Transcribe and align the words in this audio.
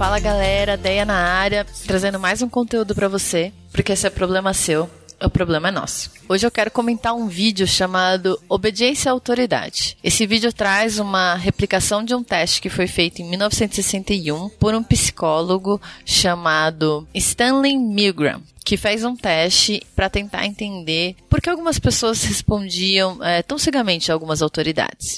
Fala 0.00 0.18
galera, 0.18 0.78
Deia 0.78 1.04
na 1.04 1.14
área, 1.14 1.66
trazendo 1.86 2.18
mais 2.18 2.40
um 2.40 2.48
conteúdo 2.48 2.94
para 2.94 3.06
você, 3.06 3.52
porque 3.70 3.92
esse 3.92 4.06
é 4.06 4.08
problema 4.08 4.54
seu, 4.54 4.88
o 5.22 5.28
problema 5.28 5.68
é 5.68 5.70
nosso. 5.70 6.10
Hoje 6.26 6.46
eu 6.46 6.50
quero 6.50 6.70
comentar 6.70 7.12
um 7.14 7.28
vídeo 7.28 7.66
chamado 7.66 8.40
Obediência 8.48 9.10
à 9.10 9.12
Autoridade. 9.12 9.98
Esse 10.02 10.26
vídeo 10.26 10.54
traz 10.54 10.98
uma 10.98 11.34
replicação 11.34 12.02
de 12.02 12.14
um 12.14 12.22
teste 12.22 12.62
que 12.62 12.70
foi 12.70 12.86
feito 12.86 13.20
em 13.20 13.28
1961 13.28 14.48
por 14.48 14.74
um 14.74 14.82
psicólogo 14.82 15.78
chamado 16.06 17.06
Stanley 17.14 17.76
Milgram 17.76 18.40
que 18.64 18.76
fez 18.76 19.04
um 19.04 19.16
teste 19.16 19.82
para 19.96 20.08
tentar 20.08 20.46
entender 20.46 21.16
por 21.28 21.40
que 21.40 21.50
algumas 21.50 21.78
pessoas 21.78 22.22
respondiam 22.22 23.18
é, 23.22 23.42
tão 23.42 23.58
cegamente 23.58 24.10
a 24.10 24.14
algumas 24.14 24.42
autoridades. 24.42 25.16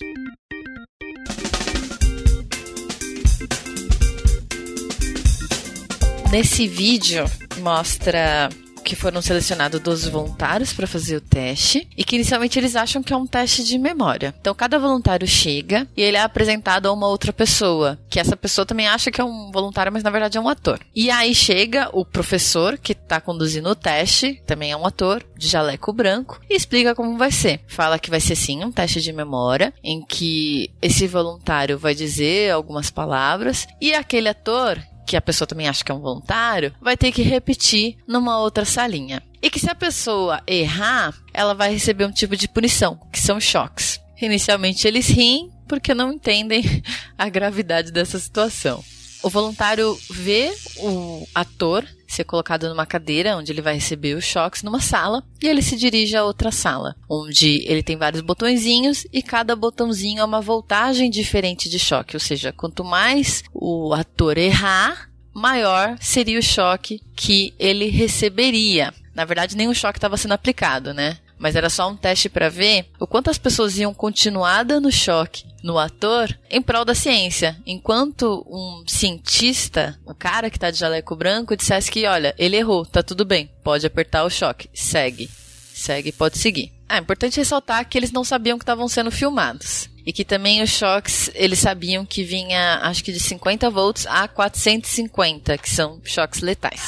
Nesse 6.32 6.66
vídeo 6.66 7.26
mostra 7.58 8.48
que 8.82 8.96
foram 8.96 9.20
selecionados 9.20 9.78
12 9.78 10.08
voluntários 10.08 10.72
para 10.72 10.86
fazer 10.86 11.16
o 11.16 11.20
teste 11.20 11.86
e 11.94 12.02
que 12.02 12.16
inicialmente 12.16 12.58
eles 12.58 12.74
acham 12.74 13.02
que 13.02 13.12
é 13.12 13.16
um 13.16 13.26
teste 13.26 13.62
de 13.62 13.76
memória. 13.76 14.34
Então 14.40 14.54
cada 14.54 14.78
voluntário 14.78 15.28
chega 15.28 15.86
e 15.94 16.00
ele 16.00 16.16
é 16.16 16.22
apresentado 16.22 16.86
a 16.86 16.92
uma 16.92 17.06
outra 17.06 17.34
pessoa, 17.34 18.00
que 18.08 18.18
essa 18.18 18.34
pessoa 18.34 18.64
também 18.64 18.88
acha 18.88 19.10
que 19.10 19.20
é 19.20 19.24
um 19.24 19.50
voluntário, 19.52 19.92
mas 19.92 20.02
na 20.02 20.08
verdade 20.08 20.38
é 20.38 20.40
um 20.40 20.48
ator. 20.48 20.80
E 20.96 21.10
aí 21.10 21.34
chega 21.34 21.90
o 21.92 22.02
professor 22.02 22.78
que 22.78 22.92
está 22.92 23.20
conduzindo 23.20 23.68
o 23.68 23.76
teste, 23.76 24.42
também 24.46 24.72
é 24.72 24.76
um 24.76 24.86
ator, 24.86 25.22
de 25.36 25.46
jaleco 25.46 25.92
branco, 25.92 26.40
e 26.48 26.56
explica 26.56 26.94
como 26.94 27.18
vai 27.18 27.30
ser. 27.30 27.60
Fala 27.68 27.98
que 27.98 28.08
vai 28.08 28.20
ser 28.20 28.36
sim 28.36 28.64
um 28.64 28.72
teste 28.72 29.02
de 29.02 29.12
memória, 29.12 29.70
em 29.84 30.00
que 30.02 30.70
esse 30.80 31.06
voluntário 31.06 31.78
vai 31.78 31.94
dizer 31.94 32.50
algumas 32.50 32.90
palavras 32.90 33.66
e 33.78 33.92
aquele 33.92 34.30
ator 34.30 34.80
que 35.12 35.16
a 35.16 35.20
pessoa 35.20 35.46
também 35.46 35.68
acha 35.68 35.84
que 35.84 35.92
é 35.92 35.94
um 35.94 36.00
voluntário, 36.00 36.72
vai 36.80 36.96
ter 36.96 37.12
que 37.12 37.20
repetir 37.20 37.98
numa 38.08 38.38
outra 38.38 38.64
salinha. 38.64 39.22
E 39.42 39.50
que 39.50 39.60
se 39.60 39.70
a 39.70 39.74
pessoa 39.74 40.40
errar, 40.46 41.14
ela 41.34 41.52
vai 41.52 41.70
receber 41.70 42.06
um 42.06 42.10
tipo 42.10 42.34
de 42.34 42.48
punição, 42.48 42.98
que 43.12 43.20
são 43.20 43.38
choques. 43.38 44.00
Inicialmente 44.22 44.88
eles 44.88 45.08
riem 45.08 45.50
porque 45.68 45.92
não 45.92 46.14
entendem 46.14 46.62
a 47.18 47.28
gravidade 47.28 47.92
dessa 47.92 48.18
situação. 48.18 48.82
O 49.22 49.30
voluntário 49.30 49.96
vê 50.10 50.52
o 50.78 51.26
ator 51.34 51.86
ser 52.08 52.24
colocado 52.24 52.68
numa 52.68 52.84
cadeira 52.84 53.36
onde 53.36 53.52
ele 53.52 53.62
vai 53.62 53.74
receber 53.74 54.14
os 54.14 54.24
choques 54.24 54.62
numa 54.62 54.80
sala 54.80 55.22
e 55.40 55.46
ele 55.46 55.62
se 55.62 55.76
dirige 55.76 56.16
a 56.16 56.24
outra 56.24 56.50
sala, 56.50 56.94
onde 57.08 57.64
ele 57.66 57.82
tem 57.82 57.96
vários 57.96 58.20
botõezinhos 58.20 59.06
e 59.12 59.22
cada 59.22 59.56
botãozinho 59.56 60.20
é 60.20 60.24
uma 60.24 60.40
voltagem 60.40 61.08
diferente 61.10 61.70
de 61.70 61.78
choque, 61.78 62.16
ou 62.16 62.20
seja, 62.20 62.52
quanto 62.52 62.84
mais 62.84 63.42
o 63.54 63.94
ator 63.94 64.36
errar, 64.36 65.08
maior 65.32 65.96
seria 66.00 66.38
o 66.38 66.42
choque 66.42 67.00
que 67.16 67.54
ele 67.58 67.88
receberia. 67.88 68.92
Na 69.14 69.24
verdade, 69.24 69.56
o 69.66 69.74
choque 69.74 69.98
estava 69.98 70.16
sendo 70.16 70.34
aplicado, 70.34 70.92
né? 70.92 71.18
mas 71.42 71.56
era 71.56 71.68
só 71.68 71.90
um 71.90 71.96
teste 71.96 72.28
para 72.28 72.48
ver 72.48 72.86
o 73.00 73.06
quanto 73.06 73.28
as 73.28 73.36
pessoas 73.36 73.76
iam 73.76 73.92
continuar 73.92 74.62
dando 74.62 74.92
choque 74.92 75.51
no 75.62 75.78
ator 75.78 76.36
em 76.50 76.60
prol 76.60 76.84
da 76.84 76.94
ciência. 76.94 77.56
Enquanto 77.64 78.44
um 78.48 78.84
cientista, 78.86 79.98
o 80.04 80.14
cara 80.14 80.50
que 80.50 80.58
tá 80.58 80.70
de 80.70 80.78
jaleco 80.78 81.14
branco, 81.14 81.56
dissesse 81.56 81.90
que, 81.90 82.06
olha, 82.06 82.34
ele 82.38 82.56
errou, 82.56 82.84
tá 82.84 83.02
tudo 83.02 83.24
bem, 83.24 83.50
pode 83.62 83.86
apertar 83.86 84.24
o 84.24 84.30
choque, 84.30 84.68
segue. 84.74 85.30
Segue, 85.72 86.12
pode 86.12 86.38
seguir. 86.38 86.72
Ah, 86.88 86.96
é 86.96 87.00
importante 87.00 87.38
ressaltar 87.38 87.88
que 87.88 87.96
eles 87.96 88.12
não 88.12 88.22
sabiam 88.22 88.58
que 88.58 88.62
estavam 88.62 88.86
sendo 88.86 89.10
filmados. 89.10 89.88
E 90.04 90.12
que 90.12 90.24
também 90.24 90.62
os 90.62 90.70
choques, 90.70 91.30
eles 91.34 91.60
sabiam 91.60 92.04
que 92.04 92.24
vinha, 92.24 92.80
acho 92.82 93.02
que 93.02 93.12
de 93.12 93.20
50 93.20 93.70
volts 93.70 94.06
a 94.06 94.26
450, 94.28 95.56
que 95.58 95.70
são 95.70 96.00
choques 96.04 96.40
letais. 96.40 96.82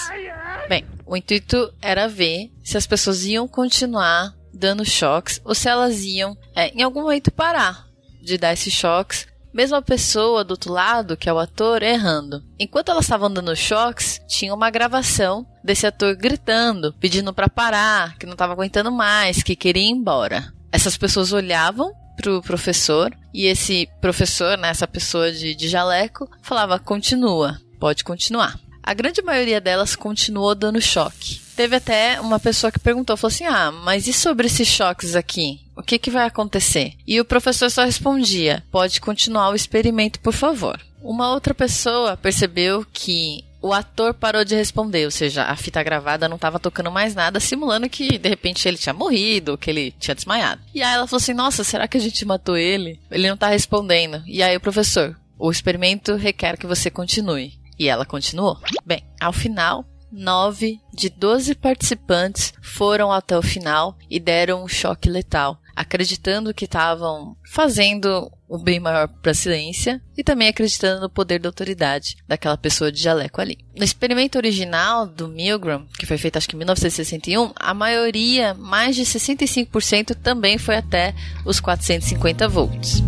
Bem, 0.69 0.84
o 1.06 1.16
intuito 1.16 1.72
era 1.81 2.09
ver 2.09 2.50
se 2.62 2.77
as 2.77 2.87
pessoas 2.87 3.25
iam 3.25 3.47
continuar 3.47 4.34
dando 4.53 4.84
choques 4.84 5.41
ou 5.44 5.54
se 5.54 5.69
elas 5.69 6.03
iam, 6.03 6.37
é, 6.54 6.69
em 6.69 6.82
algum 6.82 7.03
momento, 7.03 7.31
parar 7.31 7.94
de 8.24 8.38
dar 8.38 8.52
esses 8.52 8.72
choques, 8.72 9.26
mesmo 9.52 9.76
a 9.76 9.82
pessoa 9.82 10.42
do 10.42 10.50
outro 10.50 10.72
lado, 10.72 11.16
que 11.16 11.28
é 11.28 11.32
o 11.32 11.38
ator, 11.38 11.82
errando. 11.82 12.42
Enquanto 12.58 12.90
elas 12.90 13.04
estavam 13.04 13.32
dando 13.32 13.54
choques, 13.54 14.20
tinha 14.26 14.52
uma 14.52 14.68
gravação 14.68 15.46
desse 15.62 15.86
ator 15.86 16.16
gritando, 16.16 16.92
pedindo 16.94 17.32
para 17.32 17.48
parar, 17.48 18.18
que 18.18 18.26
não 18.26 18.32
estava 18.32 18.52
aguentando 18.52 18.90
mais, 18.90 19.44
que 19.44 19.54
queria 19.54 19.84
ir 19.84 19.90
embora. 19.90 20.52
Essas 20.72 20.96
pessoas 20.96 21.32
olhavam 21.32 21.92
pro 22.16 22.42
professor 22.42 23.14
e 23.32 23.46
esse 23.46 23.88
professor, 24.00 24.58
né, 24.58 24.70
essa 24.70 24.88
pessoa 24.88 25.30
de, 25.30 25.54
de 25.54 25.68
jaleco, 25.68 26.28
falava: 26.42 26.78
continua, 26.78 27.60
pode 27.78 28.02
continuar. 28.02 28.58
A 28.82 28.92
grande 28.92 29.22
maioria 29.22 29.60
delas 29.60 29.94
continuou 29.94 30.54
dando 30.54 30.80
choque. 30.80 31.44
Teve 31.56 31.76
até 31.76 32.20
uma 32.20 32.41
pessoa 32.41 32.72
que 32.72 32.78
perguntou, 32.78 33.16
falou 33.16 33.32
assim: 33.32 33.44
"Ah, 33.44 33.70
mas 33.70 34.06
e 34.06 34.12
sobre 34.12 34.47
esses 34.47 34.69
choques 34.69 35.15
aqui? 35.15 35.60
O 35.76 35.82
que 35.82 35.98
que 35.98 36.10
vai 36.10 36.26
acontecer?" 36.26 36.94
E 37.06 37.20
o 37.20 37.25
professor 37.25 37.70
só 37.70 37.84
respondia: 37.84 38.65
"Pode 38.70 39.00
continuar 39.00 39.50
o 39.50 39.54
experimento, 39.54 40.20
por 40.20 40.32
favor." 40.32 40.81
Uma 41.03 41.31
outra 41.31 41.54
pessoa 41.54 42.16
percebeu 42.16 42.84
que 42.92 43.44
o 43.65 43.72
ator 43.72 44.12
parou 44.12 44.44
de 44.44 44.54
responder, 44.54 45.06
ou 45.06 45.10
seja, 45.10 45.44
a 45.44 45.56
fita 45.56 45.82
gravada 45.82 46.28
não 46.28 46.37
estava 46.37 46.60
tocando 46.60 46.91
mais 46.91 47.15
nada, 47.15 47.41
simulando 47.41 47.88
que 47.88 48.19
de 48.19 48.28
repente 48.28 48.69
ele 48.69 48.76
tinha 48.76 48.92
morrido, 48.92 49.56
que 49.56 49.71
ele 49.71 49.91
tinha 49.98 50.15
desmaiado. 50.15 50.60
E 50.75 50.82
aí 50.82 50.94
ela 50.94 51.06
falou 51.06 51.16
assim: 51.16 51.32
Nossa, 51.32 51.65
será 51.65 51.88
que 51.88 51.97
a 51.97 52.00
gente 52.00 52.26
matou 52.26 52.59
ele? 52.59 53.00
Ele 53.10 53.26
não 53.26 53.36
está 53.36 53.48
respondendo. 53.48 54.22
E 54.26 54.42
aí 54.42 54.54
o 54.54 54.60
professor: 54.60 55.16
O 55.38 55.50
experimento 55.50 56.15
requer 56.15 56.59
que 56.59 56.66
você 56.66 56.91
continue. 56.91 57.54
E 57.78 57.88
ela 57.88 58.04
continuou. 58.04 58.59
Bem, 58.84 59.03
ao 59.19 59.32
final, 59.32 59.84
nove 60.14 60.80
de 60.92 61.10
doze 61.10 61.54
participantes 61.54 62.52
foram 62.62 63.10
até 63.10 63.36
o 63.36 63.42
final 63.42 63.98
e 64.08 64.20
deram 64.20 64.62
um 64.62 64.69
choque 64.69 65.10
letal, 65.10 65.58
acreditando 65.75 66.54
que 66.54 66.66
estavam 66.66 67.36
fazendo 67.50 68.30
o 68.48 68.56
bem 68.56 68.78
maior 68.78 69.08
para 69.08 69.32
a 69.32 69.34
ciência 69.34 70.00
e 70.16 70.22
também 70.22 70.48
acreditando 70.48 71.00
no 71.00 71.10
poder 71.10 71.41
da 71.41 71.48
autoridade 71.48 72.16
daquela 72.28 72.56
pessoa 72.56 72.92
de 72.92 73.03
jaleco 73.03 73.41
ali. 73.41 73.58
No 73.76 73.84
experimento 73.84 74.38
original 74.38 75.06
do 75.06 75.26
Milgram, 75.26 75.86
que 75.98 76.06
foi 76.06 76.16
feito 76.16 76.36
acho 76.36 76.48
que 76.48 76.54
em 76.54 76.58
1961, 76.58 77.53
a 77.56 77.74
maioria, 77.74 78.54
mais 78.54 78.94
de 78.94 79.03
65%, 79.03 80.14
também 80.14 80.58
foi 80.58 80.76
até 80.76 81.14
os 81.44 81.58
450 81.58 82.48
volts. 82.48 83.03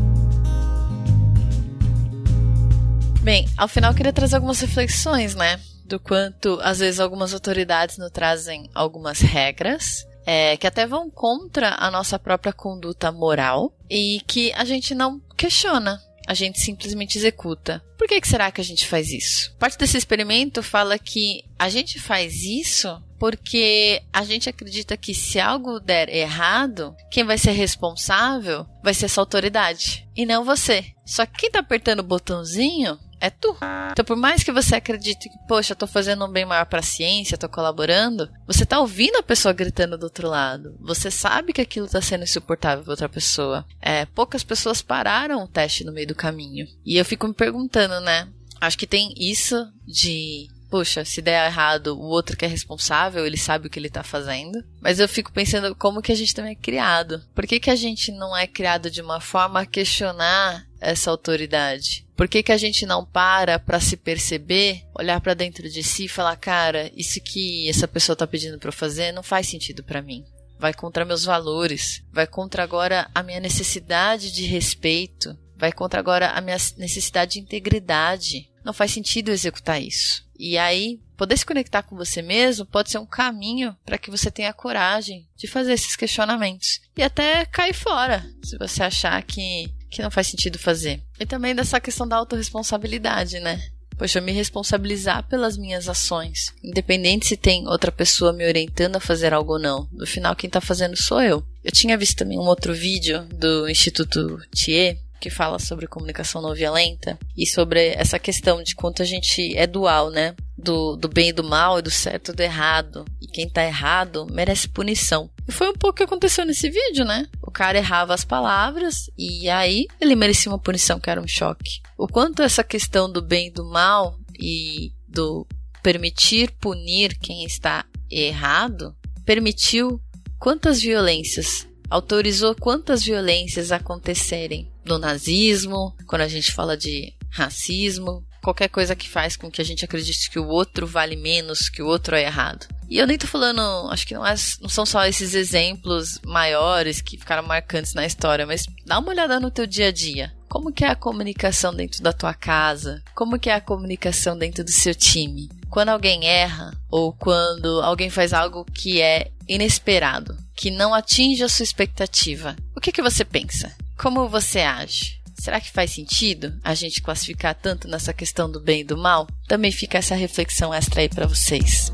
Bem, 3.23 3.49
ao 3.57 3.69
final 3.69 3.91
eu 3.91 3.97
queria 3.97 4.13
trazer 4.13 4.37
algumas 4.37 4.61
reflexões, 4.61 5.35
né? 5.35 5.61
Do 5.87 6.01
quanto, 6.01 6.59
às 6.63 6.81
vezes, 6.81 6.99
algumas 6.99 7.33
autoridades 7.33 7.97
nos 7.97 8.11
trazem 8.11 8.69
algumas 8.75 9.21
regras 9.21 10.05
é, 10.27 10.57
que 10.57 10.67
até 10.67 10.85
vão 10.87 11.09
contra 11.09 11.77
a 11.79 11.91
nossa 11.91 12.19
própria 12.19 12.53
conduta 12.53 13.13
moral 13.13 13.73
e 13.89 14.21
que 14.27 14.53
a 14.55 14.65
gente 14.65 14.95
não 14.95 15.21
questiona, 15.37 16.03
a 16.27 16.35
gente 16.35 16.61
simplesmente 16.61 17.17
executa. 17.17 17.83
Por 17.97 18.09
que, 18.09 18.21
que 18.21 18.29
será 18.29 18.51
que 18.51 18.61
a 18.61 18.65
gente 18.65 18.87
faz 18.87 19.11
isso? 19.11 19.55
Parte 19.59 19.79
desse 19.79 19.97
experimento 19.97 20.63
fala 20.63 20.99
que 20.99 21.45
a 21.57 21.69
gente 21.69 22.01
faz 22.01 22.43
isso 22.43 23.01
porque 23.19 24.03
a 24.13 24.25
gente 24.25 24.49
acredita 24.49 24.97
que 24.97 25.15
se 25.15 25.41
algo 25.41 25.81
der 25.81 26.09
errado, 26.09 26.95
quem 27.11 27.25
vai 27.25 27.39
ser 27.39 27.53
responsável 27.53 28.67
vai 28.83 28.93
ser 28.93 29.07
essa 29.07 29.21
autoridade 29.21 30.07
e 30.15 30.27
não 30.27 30.45
você. 30.45 30.85
Só 31.05 31.25
que 31.25 31.39
quem 31.39 31.51
tá 31.51 31.61
apertando 31.61 32.01
o 32.01 32.05
botãozinho 32.05 32.99
é 33.21 33.31
tu. 33.31 33.57
Então, 33.93 34.05
por 34.05 34.17
mais 34.17 34.43
que 34.43 34.53
você 34.53 34.77
acredite 34.77 35.29
que, 35.29 35.39
poxa, 35.49 35.73
eu 35.73 35.77
tô 35.77 35.87
fazendo 35.87 36.25
um 36.25 36.31
bem 36.31 36.45
maior 36.45 36.67
pra 36.67 36.83
ciência, 36.83 37.39
tô 37.39 37.49
colaborando, 37.49 38.31
você 38.47 38.67
tá 38.67 38.79
ouvindo 38.81 39.17
a 39.17 39.23
pessoa 39.23 39.55
gritando 39.55 39.97
do 39.97 40.05
outro 40.05 40.29
lado. 40.29 40.77
Você 40.81 41.11
sabe 41.11 41.53
que 41.53 41.61
aquilo 41.61 41.89
tá 41.89 42.01
sendo 42.01 42.25
insuportável 42.25 42.85
pra 42.85 42.93
outra 42.93 43.09
pessoa. 43.09 43.65
É, 43.81 44.05
poucas 44.07 44.45
pessoas 44.45 44.83
pararam 44.83 45.43
o 45.43 45.49
teste 45.49 45.85
no 45.85 45.93
meio 45.93 46.09
do 46.09 46.15
caminho. 46.15 46.67
E 46.85 46.97
eu 46.97 47.05
fico 47.05 47.27
me 47.27 47.35
perguntando, 47.35 48.01
né? 48.01 48.29
Acho 48.61 48.79
que 48.79 48.87
tem 48.87 49.13
isso 49.17 49.67
de 49.87 50.49
poxa, 50.69 51.05
se 51.05 51.23
der 51.23 51.47
errado, 51.47 51.97
o 51.97 52.03
outro 52.03 52.37
que 52.37 52.45
é 52.45 52.49
responsável, 52.49 53.25
ele 53.25 53.37
sabe 53.37 53.67
o 53.67 53.71
que 53.71 53.79
ele 53.79 53.89
tá 53.89 54.03
fazendo. 54.03 54.63
Mas 54.81 54.99
eu 54.99 55.09
fico 55.09 55.33
pensando 55.33 55.75
como 55.75 56.03
que 56.03 56.13
a 56.13 56.15
gente 56.15 56.35
também 56.35 56.53
é 56.53 56.57
criado. 56.57 57.23
Por 57.35 57.47
que, 57.47 57.61
que 57.61 57.71
a 57.71 57.77
gente 57.77 58.13
não 58.13 58.37
é 58.37 58.47
criado 58.47 58.91
de 58.91 59.01
uma 59.01 59.21
forma 59.21 59.61
a 59.61 59.67
questionar 59.67 60.66
essa 60.81 61.11
autoridade? 61.11 62.07
Por 62.17 62.29
que, 62.29 62.43
que 62.43 62.53
a 62.53 62.57
gente 62.57 62.87
não 62.87 63.05
para 63.05 63.59
para 63.59 63.81
se 63.81 63.97
perceber, 63.97 64.83
olhar 64.95 65.21
para 65.21 65.35
dentro 65.35 65.69
de 65.69 65.83
si 65.83 66.05
e 66.07 66.09
falar, 66.09 66.37
cara, 66.37 66.91
isso 66.97 67.21
que 67.21 67.69
essa 67.69 67.87
pessoa 67.87 68.17
tá 68.17 68.27
pedindo 68.27 68.59
para 68.59 68.69
eu 68.69 68.73
fazer 68.73 69.13
não 69.13 69.23
faz 69.23 69.49
sentido 69.49 69.85
para 69.85 70.03
mim. 70.03 70.25
Vai 70.59 70.73
contra 70.73 71.05
meus 71.05 71.25
valores, 71.25 72.03
vai 72.11 72.27
contra 72.27 72.63
agora 72.63 73.11
a 73.15 73.23
minha 73.23 73.41
necessidade 73.41 74.33
de 74.33 74.47
respeito, 74.47 75.37
vai 75.57 75.71
contra 75.71 76.01
agora 76.01 76.31
a 76.31 76.41
minha 76.41 76.57
necessidade 76.79 77.35
de 77.35 77.41
integridade. 77.41 78.51
Não 78.65 78.73
faz 78.73 78.91
sentido 78.91 79.31
executar 79.31 79.81
isso. 79.81 80.27
E 80.39 80.59
aí, 80.59 81.01
poder 81.17 81.37
se 81.37 81.47
conectar 81.47 81.83
com 81.83 81.97
você 81.97 82.21
mesmo 82.21 82.67
pode 82.67 82.91
ser 82.91 82.99
um 82.99 83.07
caminho 83.07 83.77
para 83.85 83.99
que 83.99 84.11
você 84.11 84.31
tenha 84.31 84.53
coragem 84.53 85.27
de 85.37 85.47
fazer 85.47 85.73
esses 85.73 85.97
questionamentos. 85.97 86.81
E 86.97 87.03
até 87.03 87.45
cair 87.47 87.75
fora, 87.75 88.25
se 88.43 88.57
você 88.59 88.83
achar 88.83 89.23
que, 89.23 89.73
que 89.97 90.03
não 90.03 90.11
faz 90.11 90.27
sentido 90.27 90.59
fazer. 90.59 91.01
E 91.19 91.25
também 91.25 91.55
dessa 91.55 91.81
questão 91.81 92.07
da 92.07 92.17
autorresponsabilidade, 92.17 93.41
né? 93.41 93.61
poxa, 93.97 94.21
me 94.21 94.31
responsabilizar 94.31 95.27
pelas 95.27 95.57
minhas 95.57 95.89
ações, 95.89 96.53
independente 96.63 97.29
se 97.29 97.35
tem 97.35 97.67
outra 97.67 97.91
pessoa 97.91 98.31
me 98.31 98.47
orientando 98.47 98.97
a 98.97 99.01
fazer 99.01 99.33
algo 99.33 99.55
ou 99.55 99.59
não. 99.59 99.89
No 99.91 100.07
final, 100.07 100.37
quem 100.37 100.51
tá 100.51 100.61
fazendo 100.61 100.95
sou 100.97 101.23
eu. 101.23 101.43
Eu 101.65 101.73
tinha 101.73 101.97
visto 101.97 102.19
também 102.19 102.39
um 102.39 102.43
outro 102.43 102.75
vídeo 102.75 103.23
do 103.33 103.67
Instituto 103.67 104.39
Thier, 104.55 104.99
que 105.19 105.31
fala 105.31 105.59
sobre 105.59 105.87
comunicação 105.87 106.43
não 106.43 106.55
violenta 106.55 107.19
e 107.37 107.47
sobre 107.47 107.95
essa 107.97 108.19
questão 108.19 108.63
de 108.63 108.75
quanto 108.75 109.03
a 109.03 109.05
gente 109.05 109.57
é 109.57 109.67
dual, 109.67 110.11
né? 110.11 110.35
Do, 110.59 110.95
do 110.97 111.09
bem 111.09 111.31
e 111.31 111.33
do 111.33 111.43
mal, 111.43 111.79
e 111.79 111.83
do 111.83 111.91
certo 111.91 112.33
e 112.33 112.35
do 112.35 112.43
errado. 112.43 113.05
E 113.21 113.27
quem 113.27 113.49
tá 113.49 113.65
errado 113.65 114.27
merece 114.31 114.69
punição. 114.69 115.31
E 115.49 115.53
foi 115.53 115.69
um 115.69 115.75
pouco 115.75 115.95
o 115.95 115.95
que 115.95 116.03
aconteceu 116.03 116.45
nesse 116.45 116.69
vídeo, 116.69 117.05
né? 117.05 117.27
Cara 117.57 117.79
errava 117.79 118.13
as 118.13 118.23
palavras 118.23 119.11
e 119.17 119.49
aí 119.49 119.87
ele 119.99 120.15
merecia 120.15 120.53
uma 120.53 120.59
punição 120.59 121.01
que 121.01 121.09
era 121.09 121.19
um 121.19 121.27
choque. 121.27 121.81
O 121.97 122.07
quanto 122.07 122.43
essa 122.43 122.63
questão 122.63 123.11
do 123.11 123.23
bem 123.23 123.47
e 123.47 123.51
do 123.51 123.65
mal 123.65 124.19
e 124.39 124.93
do 125.09 125.47
permitir 125.83 126.51
punir 126.61 127.19
quem 127.19 127.47
está 127.47 127.87
errado 128.11 128.95
permitiu 129.25 129.99
quantas 130.39 130.83
violências 130.83 131.67
autorizou 131.89 132.55
quantas 132.55 133.03
violências 133.03 133.73
acontecerem 133.73 134.71
no 134.85 134.99
nazismo, 134.99 135.97
quando 136.07 136.23
a 136.23 136.29
gente 136.29 136.53
fala 136.53 136.77
de 136.77 137.15
racismo, 137.31 138.23
qualquer 138.43 138.69
coisa 138.69 138.95
que 138.95 139.09
faz 139.09 139.35
com 139.35 139.51
que 139.51 139.63
a 139.63 139.65
gente 139.65 139.83
acredite 139.83 140.31
que 140.31 140.39
o 140.39 140.47
outro 140.47 140.87
vale 140.87 141.17
menos, 141.17 141.71
que 141.71 141.81
o 141.81 141.87
outro 141.87 142.17
é 142.17 142.25
errado. 142.25 142.67
E 142.89 142.99
eu 142.99 143.07
nem 143.07 143.19
tô 143.19 143.27
falando, 143.27 143.61
acho 143.91 144.07
que 144.07 144.15
não, 144.15 144.27
é, 144.27 144.35
não 144.61 144.69
são 144.69 144.87
só 144.87 145.05
esses 145.07 145.35
exemplos 145.35 146.21
maiores 146.25 147.01
que 147.01 147.19
ficaram 147.19 147.43
marcantes 147.43 147.95
na 147.95 148.07
história, 148.07 148.47
mas 148.47 148.67
dá 148.85 148.99
uma 148.99 149.11
olhada 149.11 149.41
no 149.41 149.51
teu 149.51 149.67
dia 149.67 149.89
a 149.89 149.93
dia. 149.93 150.33
Como 150.49 150.73
que 150.73 150.85
é 150.85 150.89
a 150.89 150.97
comunicação 150.97 151.75
dentro 151.75 152.03
da 152.03 152.13
tua 152.13 152.33
casa? 152.33 153.03
Como 153.15 153.39
que 153.39 153.51
é 153.51 153.55
a 153.55 153.61
comunicação 153.61 154.39
dentro 154.39 154.63
do 154.63 154.71
seu 154.71 154.95
time? 154.95 155.51
Quando 155.69 155.89
alguém 155.89 156.27
erra 156.27 156.73
ou 156.89 157.13
quando 157.13 157.83
alguém 157.83 158.09
faz 158.09 158.33
algo 158.33 158.65
que 158.65 159.01
é 159.01 159.31
inesperado, 159.49 160.37
que 160.55 160.71
não 160.71 160.95
atinge 160.95 161.43
a 161.43 161.49
sua 161.49 161.65
expectativa, 161.65 162.57
o 162.75 162.81
que 162.81 162.93
que 162.93 163.03
você 163.03 163.25
pensa? 163.25 163.75
Como 163.99 164.29
você 164.29 164.61
age? 164.61 165.21
Será 165.39 165.61
que 165.61 165.71
faz 165.71 165.91
sentido 165.93 166.55
a 166.65 166.75
gente 166.75 167.03
classificar 167.03 167.55
tanto 167.55 167.87
nessa 167.89 168.13
questão 168.13 168.51
do 168.51 168.61
bem 168.61 168.81
e 168.81 168.85
do 168.85 168.97
mal? 168.97 169.27
Também 169.47 169.71
fica 169.71 169.99
essa 169.99 170.15
reflexão 170.15 170.73
extra 170.73 171.03
aí 171.03 171.09
para 171.09 171.27
vocês. 171.27 171.93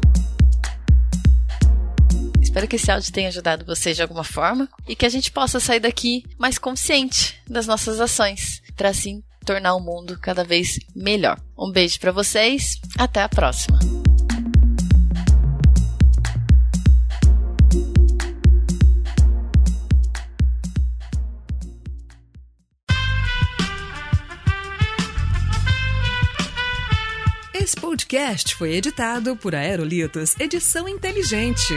Espero 2.53 2.69
que 2.69 2.77
esse 2.77 2.91
áudio 2.91 3.11
tenha 3.11 3.29
ajudado 3.29 3.65
vocês 3.65 3.97
de 3.97 4.03
alguma 4.03 4.23
forma 4.23 4.69
e 4.87 4.95
que 4.95 5.07
a 5.07 5.09
gente 5.09 5.33
possa 5.33 5.59
sair 5.59 5.81
daqui 5.81 6.23
mais 6.37 6.59
consciente 6.59 7.41
das 7.49 7.67
nossas 7.67 7.99
ações, 7.99 8.61
para 8.77 8.91
assim 8.91 9.23
tornar 9.43 9.75
o 9.75 9.81
mundo 9.81 10.19
cada 10.21 10.45
vez 10.45 10.79
melhor. 10.95 11.41
Um 11.57 11.73
beijo 11.73 11.99
para 11.99 12.13
vocês, 12.13 12.79
até 12.99 13.23
a 13.23 13.29
próxima. 13.31 13.79
Esse 27.55 27.77
podcast 27.77 28.55
foi 28.57 28.75
editado 28.75 29.37
por 29.37 29.55
Aerolitos 29.55 30.39
Edição 30.39 30.87
Inteligente. 30.87 31.73